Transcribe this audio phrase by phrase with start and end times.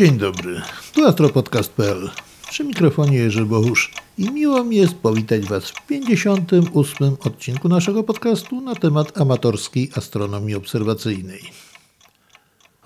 [0.00, 0.60] Dzień dobry,
[0.94, 2.10] tu astropodcast.pl.
[2.50, 7.16] Przy mikrofonie Jerzy Bohusz i miło mi jest powitać Was w 58.
[7.20, 11.40] odcinku naszego podcastu na temat amatorskiej astronomii obserwacyjnej.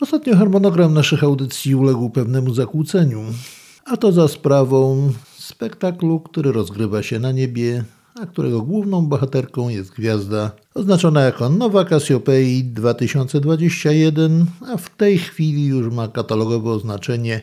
[0.01, 3.23] Ostatnio harmonogram naszych audycji uległ pewnemu zakłóceniu,
[3.85, 7.85] a to za sprawą spektaklu, który rozgrywa się na niebie,
[8.27, 15.95] którego główną bohaterką jest gwiazda oznaczona jako Nowa Cassiopei 2021, a w tej chwili już
[15.95, 17.43] ma katalogowe oznaczenie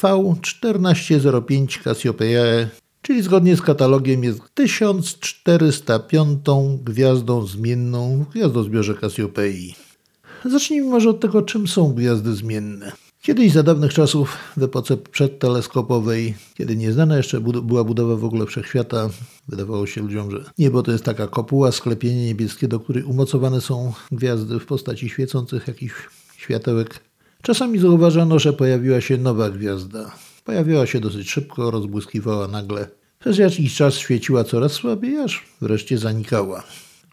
[0.00, 2.68] V1405 Cassiopeiae,
[3.02, 6.40] czyli zgodnie z katalogiem jest 1405
[6.84, 9.74] gwiazdą zmienną w gwiazdozbiorze Cassiopei.
[10.44, 12.92] Zacznijmy może od tego, czym są gwiazdy zmienne.
[13.22, 19.08] Kiedyś za dawnych czasów, w epoce przedteleskopowej, kiedy nieznana jeszcze była budowa w ogóle wszechświata,
[19.48, 23.92] wydawało się ludziom, że niebo to jest taka kopuła, sklepienie niebieskie, do której umocowane są
[24.12, 25.94] gwiazdy w postaci świecących jakichś
[26.36, 27.00] światełek.
[27.42, 30.12] Czasami zauważano, że pojawiła się nowa gwiazda.
[30.44, 32.88] Pojawiała się dosyć szybko, rozbłyskiwała nagle.
[33.18, 36.62] Przez jakiś czas świeciła coraz słabiej, aż wreszcie zanikała.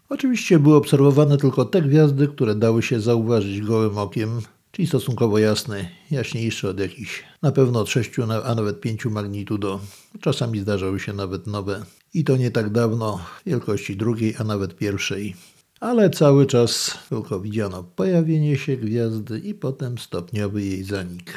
[0.08, 4.40] Oczywiście były obserwowane tylko te gwiazdy, które dały się zauważyć gołym okiem,
[4.78, 8.10] czyli stosunkowo jasne, jaśniejsze od jakichś na pewno od 6,
[8.44, 9.80] a nawet 5 magnitudo.
[10.20, 11.82] Czasami zdarzały się nawet nowe
[12.14, 15.36] i to nie tak dawno, wielkości drugiej, a nawet pierwszej.
[15.80, 21.34] Ale cały czas tylko widziano pojawienie się gwiazdy i potem stopniowy jej zanik.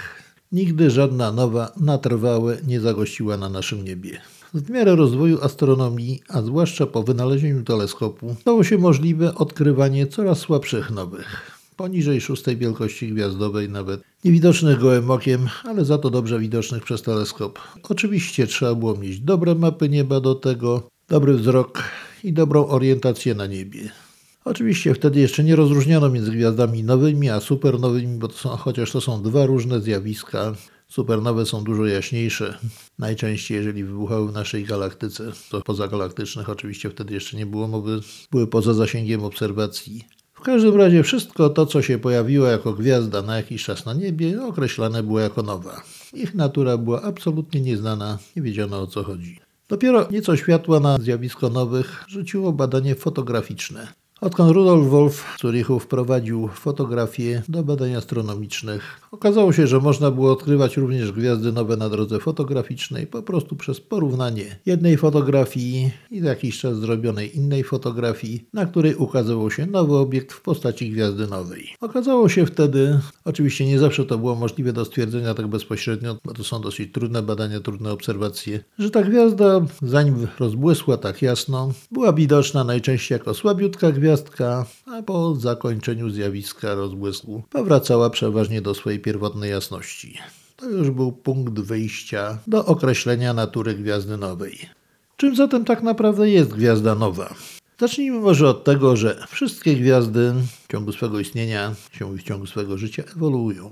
[0.51, 4.21] Nigdy żadna nowa na trwałe nie zagościła na naszym niebie.
[4.53, 10.91] W miarę rozwoju astronomii, a zwłaszcza po wynalezieniu teleskopu, stało się możliwe odkrywanie coraz słabszych
[10.91, 11.50] nowych
[11.81, 17.59] poniżej szóstej wielkości gwiazdowej, nawet niewidocznych gołym okiem, ale za to dobrze widocznych przez teleskop.
[17.89, 21.83] Oczywiście trzeba było mieć dobre mapy nieba do tego, dobry wzrok
[22.23, 23.89] i dobrą orientację na niebie.
[24.45, 29.01] Oczywiście wtedy jeszcze nie rozróżniano między gwiazdami nowymi a supernowymi, bo to są, chociaż to
[29.01, 30.53] są dwa różne zjawiska.
[30.87, 32.57] Supernowe są dużo jaśniejsze.
[32.99, 37.99] Najczęściej, jeżeli wybuchały w naszej galaktyce, to pozagalaktycznych oczywiście wtedy jeszcze nie było mowy,
[38.31, 40.20] były poza zasięgiem obserwacji.
[40.41, 44.43] W każdym razie wszystko to, co się pojawiło jako gwiazda na jakiś czas na niebie,
[44.43, 45.81] określane było jako nowa.
[46.13, 49.39] Ich natura była absolutnie nieznana, nie wiedziano o co chodzi.
[49.69, 53.87] Dopiero nieco światła na zjawisko nowych rzuciło badanie fotograficzne.
[54.21, 60.31] Odkąd Rudolf Wolf w Zurichu wprowadził fotografię do badań astronomicznych, okazało się, że można było
[60.31, 66.29] odkrywać również gwiazdy nowe na drodze fotograficznej po prostu przez porównanie jednej fotografii i za
[66.29, 71.67] jakiś czas zrobionej innej fotografii, na której ukazywał się nowy obiekt w postaci gwiazdy nowej.
[71.79, 76.43] Okazało się wtedy, oczywiście nie zawsze to było możliwe do stwierdzenia tak bezpośrednio, bo to
[76.43, 82.63] są dosyć trudne badania, trudne obserwacje, że ta gwiazda, zanim rozbłysła tak jasno, była widoczna
[82.63, 89.51] najczęściej jako słabiutka gwiazda, gwiazdka, a po zakończeniu zjawiska rozbłysku powracała przeważnie do swojej pierwotnej
[89.51, 90.17] jasności.
[90.57, 94.59] To już był punkt wyjścia do określenia natury gwiazdy nowej.
[95.17, 97.35] Czym zatem tak naprawdę jest gwiazda nowa?
[97.79, 100.33] Zacznijmy może od tego, że wszystkie gwiazdy
[100.63, 101.75] w ciągu swego istnienia,
[102.17, 103.71] w ciągu swego życia ewoluują.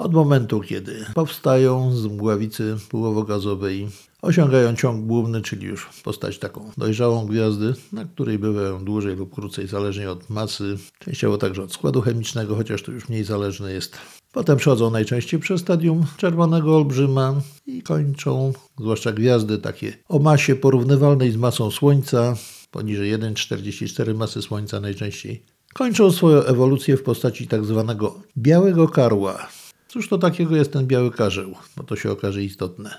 [0.00, 3.88] Od momentu, kiedy powstają z mgławicy pyłowo-gazowej,
[4.22, 9.66] osiągają ciąg główny, czyli już postać taką dojrzałą gwiazdy, na której bywają dłużej lub krócej,
[9.66, 13.98] zależnie od masy, częściowo także od składu chemicznego, chociaż to już mniej zależne jest.
[14.32, 17.34] Potem przechodzą najczęściej przez stadium czerwonego olbrzyma
[17.66, 22.36] i kończą, zwłaszcza gwiazdy takie o masie porównywalnej z masą Słońca,
[22.70, 25.42] poniżej 1,44 masy Słońca najczęściej,
[25.74, 29.48] kończą swoją ewolucję w postaci tak zwanego białego karła,
[29.90, 31.54] Cóż to takiego jest ten biały karzeł?
[31.76, 32.94] Bo to się okaże istotne.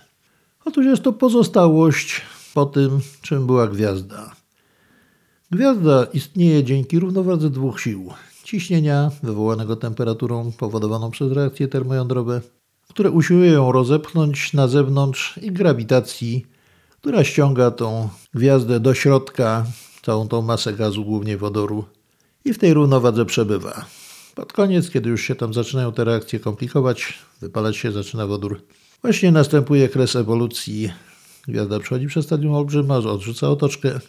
[0.65, 2.21] Otóż jest to pozostałość
[2.53, 4.35] po tym, czym była gwiazda.
[5.51, 8.13] Gwiazda istnieje dzięki równowadze dwóch sił.
[8.43, 12.41] Ciśnienia wywołanego temperaturą powodowaną przez reakcje termojądrowe,
[12.89, 16.45] które usiłują ją rozepchnąć na zewnątrz i grawitacji,
[16.91, 19.65] która ściąga tą gwiazdę do środka,
[20.01, 21.85] całą tą masę gazu, głównie wodoru,
[22.45, 23.85] i w tej równowadze przebywa.
[24.35, 28.61] Pod koniec, kiedy już się tam zaczynają te reakcje komplikować, wypalać się zaczyna wodór,
[29.01, 30.91] właśnie następuje kres ewolucji.
[31.47, 33.99] Gwiazda przechodzi przez stadium olbrzyma, odrzuca otoczkę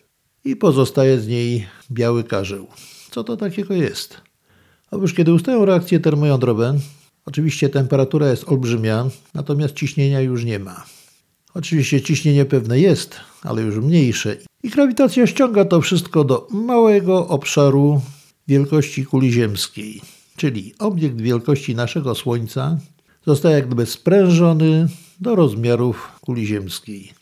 [0.45, 2.67] i pozostaje z niej biały karzeł.
[3.11, 4.21] Co to takiego jest?
[4.91, 6.79] Otóż kiedy ustają reakcje termojądrowe,
[7.27, 10.85] oczywiście temperatura jest olbrzymia, natomiast ciśnienia już nie ma.
[11.55, 14.37] Oczywiście ciśnienie pewne jest, ale już mniejsze.
[14.63, 18.01] I grawitacja ściąga to wszystko do małego obszaru
[18.49, 20.01] wielkości kuli ziemskiej,
[20.37, 22.79] czyli obiekt wielkości naszego Słońca,
[23.27, 24.89] zostaje jak gdyby sprężony
[25.21, 27.13] do rozmiarów kuli ziemskiej.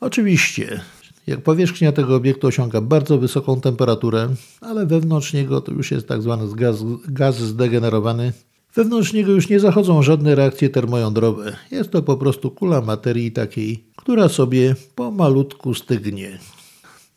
[0.00, 0.80] Oczywiście,
[1.26, 4.28] jak powierzchnia tego obiektu osiąga bardzo wysoką temperaturę,
[4.60, 8.32] ale wewnątrz niego to już jest tak zwany gaz, gaz zdegenerowany,
[8.74, 11.56] Wewnątrz niego już nie zachodzą żadne reakcje termojądrowe.
[11.70, 16.38] Jest to po prostu kula materii takiej, która sobie pomalutku stygnie.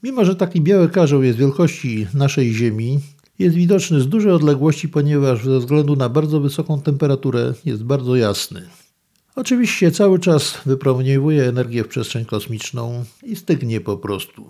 [0.03, 3.00] Mimo, że taki biały karzeł jest wielkości naszej Ziemi,
[3.39, 8.67] jest widoczny z dużej odległości, ponieważ ze względu na bardzo wysoką temperaturę jest bardzo jasny.
[9.35, 14.45] Oczywiście cały czas wypromieniowuje energię w przestrzeń kosmiczną i stygnie po prostu.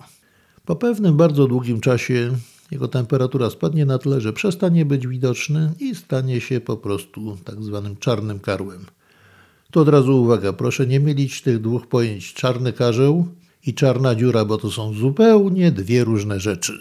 [0.65, 2.31] Po pewnym bardzo długim czasie
[2.71, 7.63] jego temperatura spadnie na tyle, że przestanie być widoczny i stanie się po prostu tak
[7.63, 8.85] zwanym czarnym karłem.
[9.71, 13.27] Tu od razu uwaga, proszę nie mylić tych dwóch pojęć czarny karzeł
[13.67, 16.79] i czarna dziura, bo to są zupełnie dwie różne rzeczy.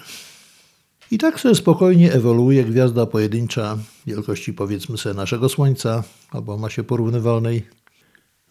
[1.10, 7.66] I tak sobie spokojnie ewoluuje gwiazda pojedyncza wielkości powiedzmy sobie naszego Słońca albo masie porównywalnej.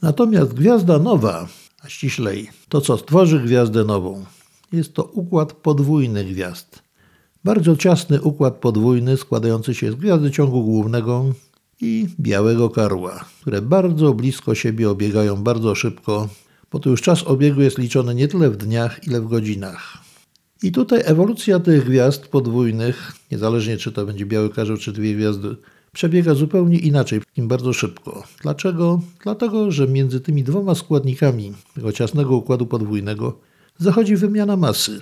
[0.02, 1.48] Natomiast gwiazda nowa,
[1.82, 4.26] a ściślej to co stworzy gwiazdę nową,
[4.72, 6.82] jest to układ podwójny gwiazd.
[7.44, 11.26] Bardzo ciasny układ podwójny składający się z gwiazdy ciągu głównego
[11.82, 16.30] i białego karła, które bardzo blisko siebie obiegają bardzo szybko,
[16.72, 19.98] bo to już czas obiegu jest liczony nie tyle w dniach, ile w godzinach.
[20.64, 25.56] I tutaj ewolucja tych gwiazd podwójnych, niezależnie czy to będzie biały karzeł, czy dwie gwiazdy,
[25.92, 28.24] przebiega zupełnie inaczej, im bardzo szybko.
[28.42, 29.02] Dlaczego?
[29.24, 33.40] Dlatego, że między tymi dwoma składnikami tego ciasnego układu podwójnego
[33.78, 35.00] zachodzi wymiana masy.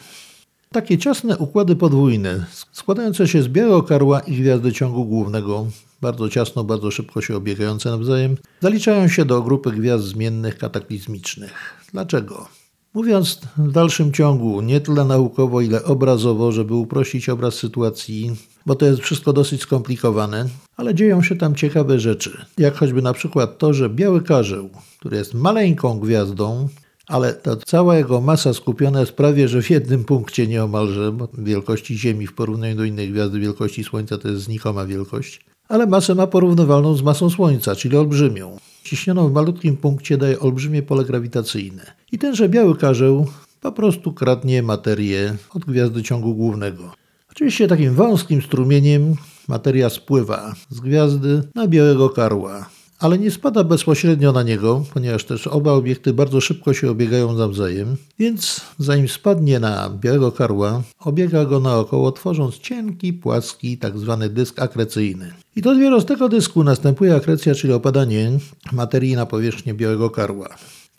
[0.71, 5.67] Takie ciasne układy podwójne, składające się z białego karła i gwiazdy ciągu głównego,
[6.01, 11.53] bardzo ciasno, bardzo szybko się obiegające nawzajem, zaliczają się do grupy gwiazd zmiennych kataklizmicznych.
[11.93, 12.47] Dlaczego?
[12.93, 18.35] Mówiąc w dalszym ciągu nie tyle naukowo, ile obrazowo, żeby uprościć obraz sytuacji,
[18.65, 20.45] bo to jest wszystko dosyć skomplikowane,
[20.77, 22.45] ale dzieją się tam ciekawe rzeczy.
[22.57, 24.69] Jak choćby na przykład to, że biały karzeł,
[24.99, 26.67] który jest maleńką gwiazdą,
[27.07, 31.97] ale ta cała jego masa skupiona jest prawie że w jednym punkcie nieomalże, bo wielkości
[31.97, 36.27] Ziemi w porównaniu do innej gwiazdy wielkości Słońca to jest znikoma wielkość, ale masę ma
[36.27, 38.57] porównywalną z masą Słońca, czyli olbrzymią.
[38.83, 41.85] Ciśnioną w malutkim punkcie daje olbrzymie pole grawitacyjne.
[42.11, 43.27] I tenże biały karzeł
[43.61, 46.93] po prostu kradnie materię od gwiazdy ciągu głównego.
[47.31, 49.15] Oczywiście takim wąskim strumieniem
[49.47, 52.69] materia spływa z gwiazdy na białego karła,
[52.99, 57.97] ale nie spada bezpośrednio na niego, ponieważ też oba obiekty bardzo szybko się obiegają nawzajem,
[58.19, 64.59] więc zanim spadnie na białego karła, obiega go naokoło, tworząc cienki, płaski, tak zwany dysk
[64.59, 65.33] akrecyjny.
[65.55, 68.31] I to dopiero z tego dysku następuje akrecja, czyli opadanie
[68.71, 70.49] materii na powierzchnię białego karła.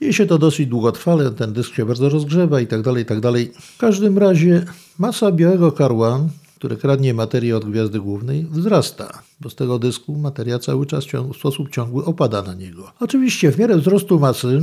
[0.00, 3.52] Dzieje się to dosyć długotrwale, ten dysk się bardzo rozgrzewa i tak dalej, tak dalej.
[3.60, 4.64] W każdym razie
[4.98, 6.20] masa białego karła
[6.60, 11.36] które kradnie materię od gwiazdy głównej, wzrasta, bo z tego dysku materia cały czas w
[11.36, 12.92] sposób ciągły opada na niego.
[13.00, 14.60] Oczywiście w miarę wzrostu masy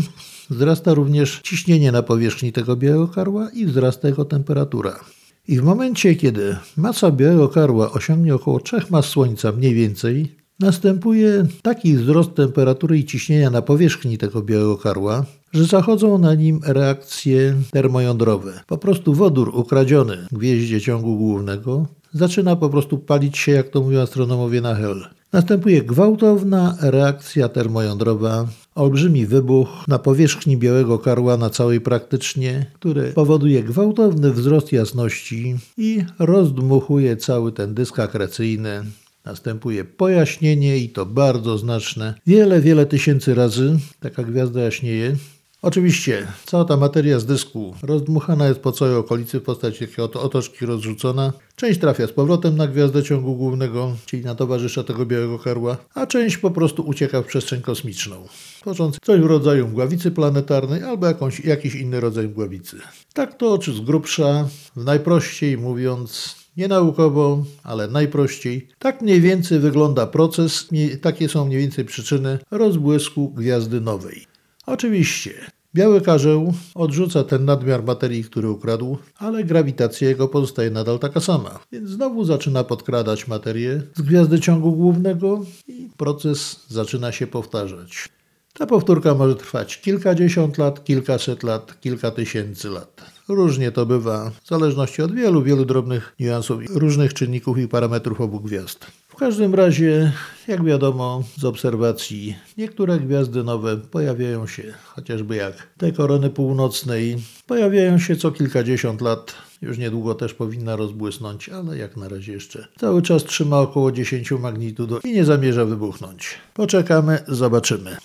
[0.50, 5.00] wzrasta również ciśnienie na powierzchni tego białego karła i wzrasta jego temperatura.
[5.48, 11.46] I w momencie, kiedy masa białego karła osiągnie około 3 mas Słońca mniej więcej, następuje
[11.62, 17.56] taki wzrost temperatury i ciśnienia na powierzchni tego białego karła, że zachodzą na nim reakcje
[17.72, 18.60] termojądrowe.
[18.68, 24.02] Po prostu wodór ukradziony gwieździe ciągu głównego zaczyna po prostu palić się, jak to mówią
[24.02, 25.08] astronomowie, na hel.
[25.34, 33.64] Następuje gwałtowna reakcja termojądrowa, olbrzymi wybuch na powierzchni białego karła na całej praktycznie, który powoduje
[33.64, 38.84] gwałtowny wzrost jasności i rozdmuchuje cały ten dysk akrecyjny.
[39.28, 42.14] Następuje pojaśnienie i to bardzo znaczne.
[42.28, 45.16] Wiele, wiele tysięcy razy taka gwiazda jaśnieje.
[45.62, 50.22] Oczywiście, cała ta materia z dysku rozdmuchana jest po całej okolicy w postaci takiej oto
[50.22, 51.34] otoczki rozrzucona.
[51.56, 56.06] Część trafia z powrotem na gwiazdę ciągu głównego, czyli na towarzysza tego białego karła, a
[56.06, 58.28] część po prostu ucieka w przestrzeń kosmiczną,
[58.62, 62.78] tworząc coś w rodzaju mgławicy planetarnej albo jakąś, jakiś inny rodzaj mgławicy.
[63.14, 68.68] Tak to czy z grubsza, najprościej mówiąc, nie naukowo, ale najprościej.
[68.80, 70.68] Tak mniej więcej wygląda proces,
[71.02, 74.26] takie są mniej więcej przyczyny rozbłysku gwiazdy nowej.
[74.66, 75.34] Oczywiście,
[75.76, 81.60] biały karzeł odrzuca ten nadmiar materii, który ukradł, ale grawitacja jego pozostaje nadal taka sama.
[81.72, 88.10] Więc znowu zaczyna podkradać materię z gwiazdy ciągu głównego i proces zaczyna się powtarzać.
[88.58, 93.02] Ta powtórka może trwać kilkadziesiąt lat, kilkaset lat, kilka tysięcy lat.
[93.28, 98.40] Różnie to bywa, w zależności od wielu, wielu drobnych niuansów, różnych czynników i parametrów obu
[98.40, 98.86] gwiazd.
[99.08, 100.12] W każdym razie,
[100.48, 108.00] jak wiadomo z obserwacji, niektóre gwiazdy nowe pojawiają się, chociażby jak te korony północnej, pojawiają
[108.00, 109.34] się co kilkadziesiąt lat.
[109.62, 114.32] Już niedługo też powinna rozbłysnąć, ale jak na razie jeszcze cały czas trzyma około 10
[114.32, 116.38] magnitudo i nie zamierza wybuchnąć.
[116.54, 117.98] Poczekamy, zobaczymy.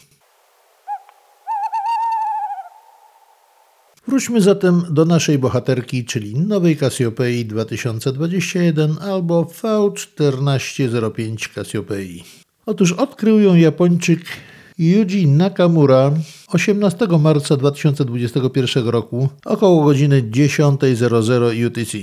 [4.13, 12.25] Wróćmy zatem do naszej bohaterki, czyli nowej Cassiopeii 2021 albo V1405 Cassiopeii.
[12.67, 14.21] Otóż odkrył ją Japończyk
[14.79, 16.13] Yuji Nakamura
[16.49, 21.99] 18 marca 2021 roku około godziny 10.00 UTC,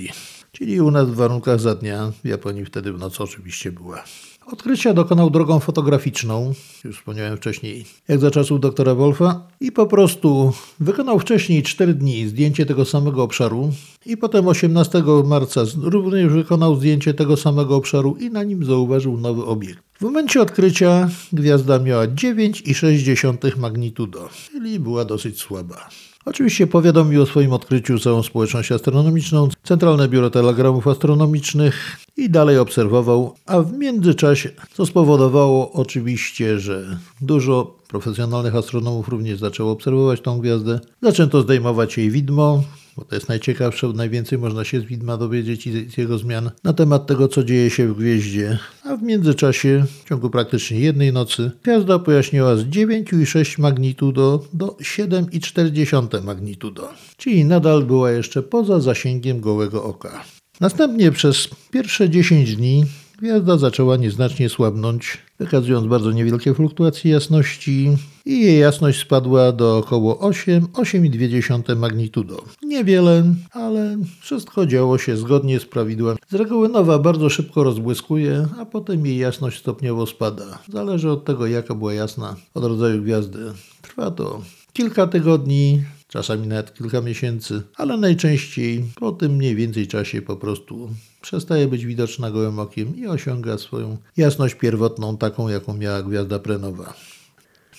[0.51, 4.03] czyli u nas w warunkach za dnia, w Japonii wtedy w nocy oczywiście była.
[4.51, 6.53] Odkrycia dokonał drogą fotograficzną,
[6.83, 12.27] już wspomniałem wcześniej, jak za czasów doktora Wolfa, i po prostu wykonał wcześniej 4 dni
[12.27, 13.71] zdjęcie tego samego obszaru
[14.05, 19.45] i potem 18 marca również wykonał zdjęcie tego samego obszaru i na nim zauważył nowy
[19.45, 19.83] obiekt.
[19.93, 25.89] W momencie odkrycia gwiazda miała 9,6 magnitudo, czyli była dosyć słaba.
[26.25, 33.35] Oczywiście powiadomił o swoim odkryciu całą społeczność astronomiczną, Centralne Biuro Telegramów Astronomicznych i dalej obserwował,
[33.45, 40.79] a w międzyczasie, co spowodowało oczywiście, że dużo profesjonalnych astronomów również zaczęło obserwować tą gwiazdę,
[41.01, 42.63] zaczęto zdejmować jej widmo,
[42.97, 46.73] bo to jest najciekawsze, najwięcej można się z widma dowiedzieć i z jego zmian na
[46.73, 48.59] temat tego, co dzieje się w gwieździe.
[48.83, 56.23] A w międzyczasie, w ciągu praktycznie jednej nocy, gwiazda pojaśniła z 9,6 magnitudo do 7,4
[56.23, 60.23] magnitudo, czyli nadal była jeszcze poza zasięgiem gołego oka.
[60.59, 62.85] Następnie przez pierwsze 10 dni
[63.21, 67.89] Gwiazda zaczęła nieznacznie słabnąć, wykazując bardzo niewielkie fluktuacje jasności
[68.25, 72.43] i jej jasność spadła do około 8,2 magnitudo.
[72.63, 76.17] Niewiele, ale wszystko działo się zgodnie z prawidłem.
[76.29, 80.59] Z reguły nowa bardzo szybko rozbłyskuje, a potem jej jasność stopniowo spada.
[80.73, 83.39] Zależy od tego, jaka była jasna, od rodzaju gwiazdy.
[83.81, 84.41] Trwa to
[84.73, 90.89] kilka tygodni, czasami nawet kilka miesięcy, ale najczęściej po tym mniej więcej czasie po prostu
[91.21, 96.93] przestaje być widoczna gołym okiem i osiąga swoją jasność pierwotną, taką jaką miała gwiazda prenowa.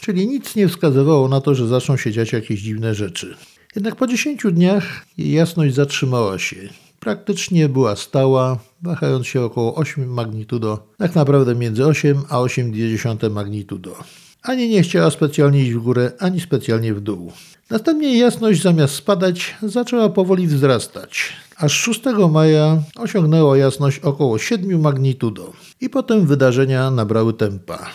[0.01, 3.37] Czyli nic nie wskazywało na to, że zaczną się dziać jakieś dziwne rzeczy.
[3.77, 6.57] Jednak po 10 dniach jasność zatrzymała się.
[7.01, 13.97] Praktycznie była stała, wahając się około 8 magnitudo, tak naprawdę między 8 a 8,2 magnitudo.
[14.43, 17.33] Ani nie chciała specjalnie iść w górę, ani specjalnie w dół.
[17.71, 25.53] Następnie jasność zamiast spadać zaczęła powoli wzrastać, aż 6 maja osiągnęła jasność około 7 magnitudo
[25.81, 27.91] i potem wydarzenia nabrały tempa.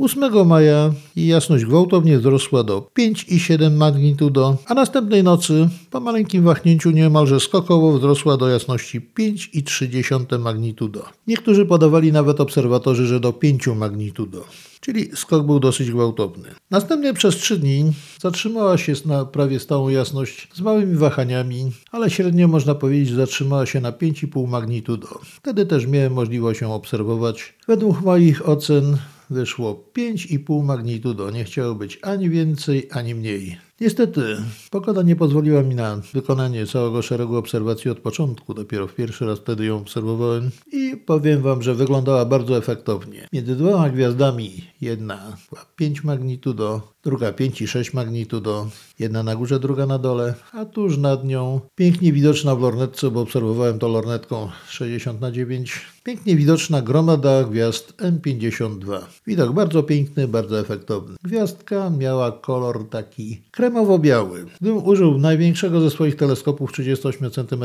[0.00, 7.40] 8 maja jasność gwałtownie wzrosła do 5,7 magnitudo, a następnej nocy po maleńkim wahnięciu niemalże
[7.40, 11.04] skokowo wzrosła do jasności 5,3 magnitudo.
[11.26, 14.44] Niektórzy podawali nawet obserwatorzy, że do 5 magnitudo
[14.80, 16.48] czyli skok był dosyć gwałtowny.
[16.70, 22.48] Następnie przez trzy dni zatrzymała się na prawie stałą jasność z małymi wahaniami, ale średnio
[22.48, 25.08] można powiedzieć, że zatrzymała się na 5,5 magnitudo.
[25.24, 27.54] Wtedy też miałem możliwość ją obserwować.
[27.68, 28.96] Według moich ocen
[29.30, 31.30] wyszło 5,5 magnitudo.
[31.30, 33.69] Nie chciało być ani więcej, ani mniej.
[33.80, 34.36] Niestety,
[34.70, 38.54] pogoda nie pozwoliła mi na wykonanie całego szeregu obserwacji od początku.
[38.54, 43.28] Dopiero w pierwszy raz wtedy ją obserwowałem i powiem Wam, że wyglądała bardzo efektownie.
[43.32, 48.68] Między dwoma gwiazdami jedna była 5 magnitudo, druga 5,6 magnitudo,
[48.98, 53.20] jedna na górze, druga na dole, a tuż nad nią pięknie widoczna w lornetce, bo
[53.20, 59.00] obserwowałem to lornetką 60 na 9 pięknie widoczna gromada gwiazd M52.
[59.26, 61.16] Widok bardzo piękny, bardzo efektowny.
[61.24, 64.46] Gwiazdka miała kolor taki kremowo-biały.
[64.60, 67.64] Gdybym użył największego ze swoich teleskopów 38 cm,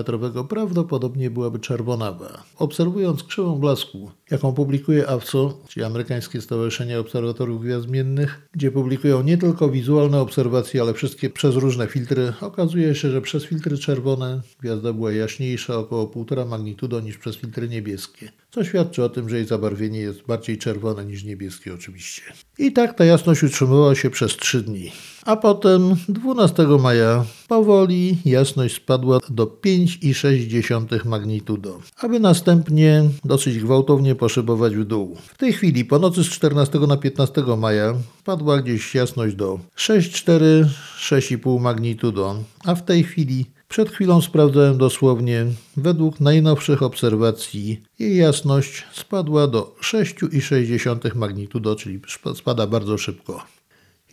[0.50, 2.44] prawdopodobnie byłaby czerwonawa.
[2.58, 9.38] Obserwując krzywą blasku, jaką publikuje AWCO, czyli Amerykańskie Stowarzyszenie Obserwatorów Gwiazd Zmiennych, gdzie publikują nie
[9.38, 14.94] tylko wizualne obserwacje, ale wszystkie przez różne filtry, okazuje się, że przez filtry czerwone gwiazda
[14.94, 19.46] była jaśniejsza około 1,5 magnitudo niż przez filtry niebieskie co świadczy o tym, że jej
[19.46, 22.22] zabarwienie jest bardziej czerwone niż niebieskie oczywiście.
[22.58, 24.92] I tak ta jasność utrzymywała się przez 3 dni.
[25.26, 34.76] A potem 12 maja powoli jasność spadła do 5,6 magnitudo, aby następnie dosyć gwałtownie poszybować
[34.76, 35.18] w dół.
[35.28, 41.60] W tej chwili po nocy z 14 na 15 maja spadła gdzieś jasność do 6,4-6,5
[41.60, 42.36] magnitudo,
[42.66, 45.46] a w tej chwili przed chwilą sprawdzałem dosłownie.
[45.78, 52.00] Według najnowszych obserwacji jej jasność spadła do 6,6 magnitudo, czyli
[52.36, 53.44] spada bardzo szybko.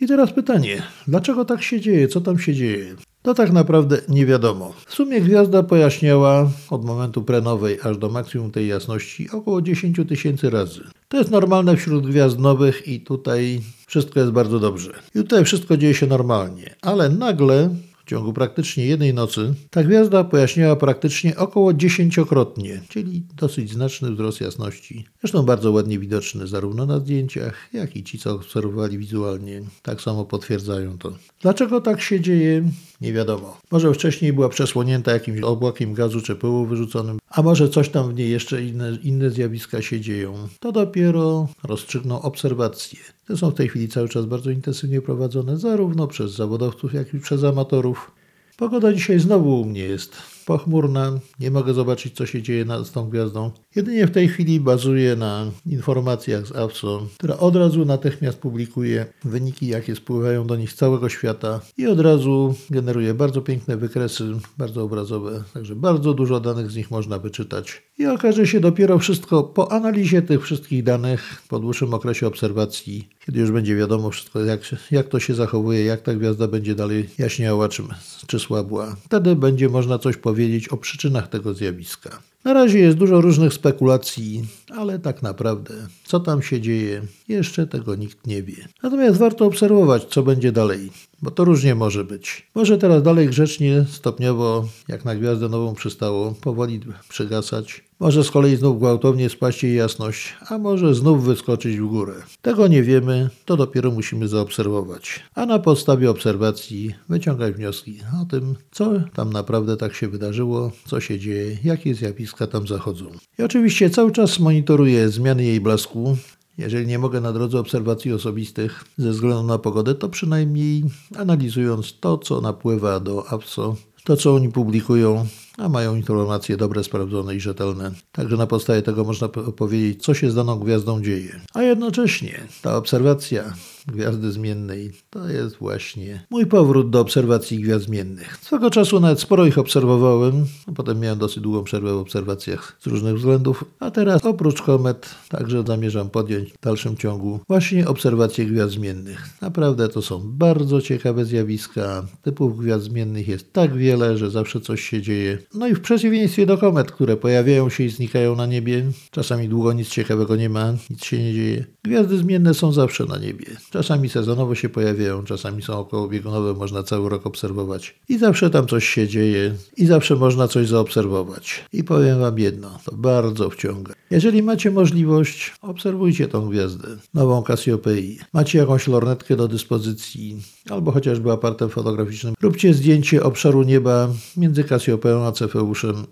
[0.01, 2.07] I teraz pytanie, dlaczego tak się dzieje?
[2.07, 2.95] Co tam się dzieje?
[3.21, 4.73] To tak naprawdę nie wiadomo.
[4.85, 10.49] W sumie gwiazda pojaśniała od momentu prenowej aż do maksimum tej jasności około 10 tysięcy
[10.49, 10.81] razy.
[11.07, 14.91] To jest normalne wśród gwiazd nowych i tutaj wszystko jest bardzo dobrze.
[15.15, 17.69] I tutaj wszystko dzieje się normalnie, ale nagle
[18.05, 24.41] w ciągu praktycznie jednej nocy ta gwiazda pojaśniała praktycznie około dziesięciokrotnie, czyli dosyć znaczny wzrost
[24.41, 25.05] jasności.
[25.19, 30.25] Zresztą bardzo ładnie widoczny zarówno na zdjęciach, jak i ci, co obserwowali wizualnie, tak samo
[30.25, 31.13] potwierdzają to.
[31.41, 32.63] Dlaczego tak się dzieje?
[33.03, 33.57] Nie wiadomo.
[33.71, 38.15] Może wcześniej była przesłonięta jakimś obłakiem gazu czy pyłu wyrzuconym, a może coś tam w
[38.15, 40.47] niej jeszcze inne, inne zjawiska się dzieją.
[40.59, 42.99] To dopiero rozstrzygną obserwacje.
[43.27, 47.19] Te są w tej chwili cały czas bardzo intensywnie prowadzone zarówno przez zawodowców, jak i
[47.19, 48.11] przez amatorów.
[48.57, 53.09] Pogoda dzisiaj znowu u mnie jest pochmurna, nie mogę zobaczyć, co się dzieje z tą
[53.09, 53.51] gwiazdą.
[53.75, 59.67] Jedynie w tej chwili bazuję na informacjach z AWSO, która od razu natychmiast publikuje wyniki,
[59.67, 64.23] jakie spływają do nich z całego świata i od razu generuje bardzo piękne wykresy,
[64.57, 67.83] bardzo obrazowe, także bardzo dużo danych z nich można wyczytać.
[67.97, 73.39] I okaże się dopiero wszystko po analizie tych wszystkich danych, po dłuższym okresie obserwacji, kiedy
[73.39, 77.69] już będzie wiadomo wszystko, jak, jak to się zachowuje, jak ta gwiazda będzie dalej jaśniała,
[77.69, 77.83] czy,
[78.27, 78.95] czy słabła.
[79.05, 82.21] Wtedy będzie można coś powiedzieć powiedzieć o przyczynach tego zjawiska.
[82.43, 84.45] Na razie jest dużo różnych spekulacji,
[84.77, 85.73] ale tak naprawdę,
[86.03, 88.67] co tam się dzieje, jeszcze tego nikt nie wie.
[88.83, 92.47] Natomiast warto obserwować, co będzie dalej, bo to różnie może być.
[92.55, 97.83] Może teraz dalej grzecznie, stopniowo, jak na gwiazdę nową przystało, powoli przygasać.
[98.03, 102.13] Może z kolei znów gwałtownie spaść jej jasność, a może znów wyskoczyć w górę.
[102.41, 105.19] Tego nie wiemy, to dopiero musimy zaobserwować.
[105.35, 110.99] A na podstawie obserwacji wyciągać wnioski o tym, co tam naprawdę tak się wydarzyło, co
[110.99, 113.05] się dzieje, jakie zjawiska tam zachodzą.
[113.39, 116.17] I oczywiście cały czas monitoruję zmiany jej blasku,
[116.57, 120.83] jeżeli nie mogę na drodze obserwacji osobistych ze względu na pogodę, to przynajmniej
[121.17, 125.25] analizując to, co napływa do APSO, to, co oni publikują,
[125.57, 127.91] a mają informacje dobre, sprawdzone i rzetelne.
[128.11, 131.41] Także na podstawie tego można powiedzieć, co się z daną gwiazdą dzieje.
[131.53, 133.53] A jednocześnie ta obserwacja
[133.87, 138.37] gwiazdy zmiennej to jest właśnie mój powrót do obserwacji gwiazd zmiennych.
[138.41, 142.87] Swego czasu nawet sporo ich obserwowałem, a potem miałem dosyć długą przerwę w obserwacjach z
[142.87, 148.73] różnych względów, a teraz oprócz komet także zamierzam podjąć w dalszym ciągu właśnie obserwacje gwiazd
[148.73, 149.29] zmiennych.
[149.41, 152.05] Naprawdę to są bardzo ciekawe zjawiska.
[152.21, 155.37] Typów gwiazd zmiennych jest tak wiele, że zawsze coś się dzieje.
[155.53, 159.73] No i w przeciwieństwie do komet, które pojawiają się i znikają na niebie, czasami długo
[159.73, 161.65] nic ciekawego nie ma, nic się nie dzieje.
[161.83, 163.45] Gwiazdy zmienne są zawsze na niebie.
[163.71, 167.95] Czasami sezonowo się pojawiają, czasami są okołobiegunowe, można cały rok obserwować.
[168.09, 171.65] I zawsze tam coś się dzieje i zawsze można coś zaobserwować.
[171.73, 173.93] I powiem Wam jedno, to bardzo wciąga.
[174.11, 178.19] Jeżeli macie możliwość, obserwujcie tą gwiazdę, nową Cassiopeii.
[178.33, 182.33] Macie jakąś lornetkę do dyspozycji, albo chociażby aparatem fotograficznym.
[182.41, 185.31] Róbcie zdjęcie obszaru nieba między Cassiopeią a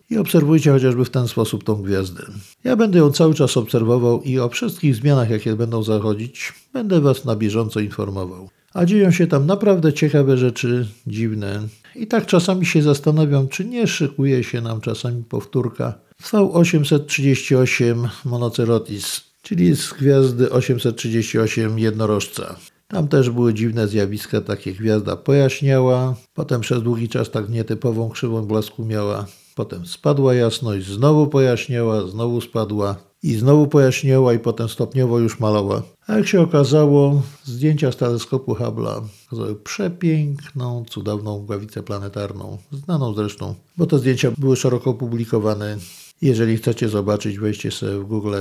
[0.09, 2.23] I obserwujcie chociażby w ten sposób tą gwiazdę.
[2.63, 7.25] Ja będę ją cały czas obserwował i o wszystkich zmianach, jakie będą zachodzić, będę Was
[7.25, 8.49] na bieżąco informował.
[8.73, 11.67] A dzieją się tam naprawdę ciekawe rzeczy, dziwne.
[11.95, 19.75] I tak czasami się zastanawiam, czy nie szykuje się nam czasami powtórka V838 Monocerotis, czyli
[19.75, 22.55] z gwiazdy 838 jednorożca.
[22.91, 28.45] Tam też były dziwne zjawiska, takie gwiazda pojaśniała, potem przez długi czas tak nietypową krzywą
[28.45, 29.25] blasku miała,
[29.55, 35.81] potem spadła jasność, znowu pojaśniała, znowu spadła i znowu pojaśniała i potem stopniowo już malała.
[36.07, 43.55] A jak się okazało, zdjęcia z teleskopu Hubble'a pokazały przepiękną, cudowną mgławicę planetarną, znaną zresztą,
[43.77, 45.77] bo te zdjęcia były szeroko opublikowane
[46.21, 48.35] jeżeli chcecie zobaczyć, wejdźcie sobie w Google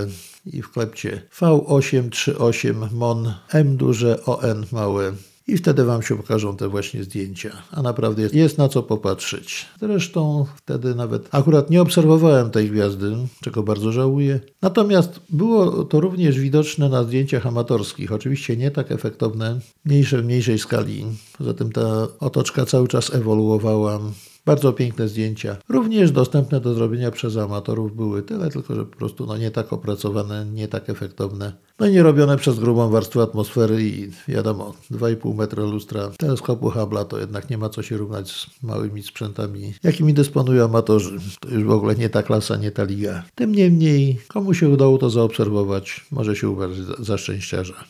[0.47, 5.13] i wklepcie V838 MON M duże ON małe
[5.51, 7.51] i wtedy Wam się pokażą te właśnie zdjęcia.
[7.71, 9.67] A naprawdę jest, jest na co popatrzeć.
[9.81, 14.41] Zresztą wtedy nawet akurat nie obserwowałem tej gwiazdy, czego bardzo żałuję.
[14.63, 18.13] Natomiast było to również widoczne na zdjęciach amatorskich.
[18.13, 21.05] Oczywiście nie tak efektowne, mniejsze w mniejszej skali.
[21.39, 24.01] Poza tym ta otoczka cały czas ewoluowała.
[24.45, 25.57] Bardzo piękne zdjęcia.
[25.69, 29.73] Również dostępne do zrobienia przez amatorów były tyle, tylko że po prostu no, nie tak
[29.73, 31.53] opracowane, nie tak efektowne.
[31.79, 37.05] No i nie robione przez grubą warstwę atmosfery i wiadomo, 2,5 metra lustra teleskopu Hubble'a
[37.05, 41.19] to jednak nie ma co się równać z małymi sprzętami, jakimi dysponują amatorzy.
[41.41, 43.23] To już w ogóle nie ta klasa, nie ta liga.
[43.35, 47.85] Tym niemniej, komu się udało to zaobserwować, może się uważać za, za szczęściarza.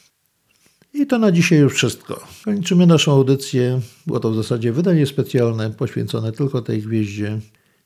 [0.95, 2.21] I to na dzisiaj już wszystko.
[2.45, 3.81] Kończymy naszą audycję.
[4.07, 7.39] Było to w zasadzie wydanie specjalne poświęcone tylko tej gwieździe.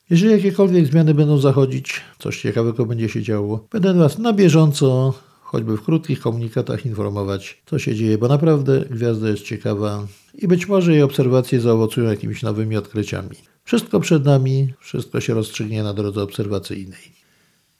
[0.09, 5.77] Jeżeli jakiekolwiek zmiany będą zachodzić, coś ciekawego będzie się działo, będę Was na bieżąco, choćby
[5.77, 10.93] w krótkich komunikatach informować, co się dzieje, bo naprawdę gwiazda jest ciekawa i być może
[10.93, 13.35] jej obserwacje zaowocują jakimiś nowymi odkryciami.
[13.63, 17.15] Wszystko przed nami, wszystko się rozstrzygnie na drodze obserwacyjnej.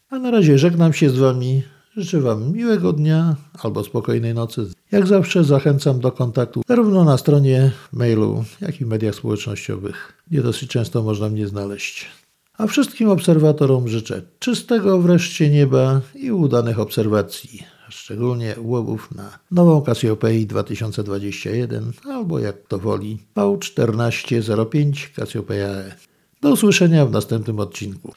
[0.09, 1.63] A na razie żegnam się z Wami.
[1.97, 4.67] Życzę Wam miłego dnia albo spokojnej nocy.
[4.91, 10.69] Jak zawsze zachęcam do kontaktu zarówno na stronie mailu, jak i mediach społecznościowych, gdzie dosyć
[10.69, 12.05] często można mnie znaleźć.
[12.58, 17.63] A wszystkim obserwatorom życzę czystego wreszcie nieba i udanych obserwacji.
[17.89, 25.95] szczególnie łowów na nową Cassiopeii 2021 albo jak to woli V1405 Cassiopeia E.
[26.41, 28.13] Do usłyszenia w następnym odcinku.